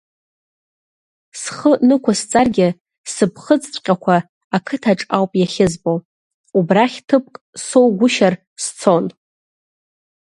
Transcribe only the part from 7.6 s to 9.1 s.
соугәышьар сцон.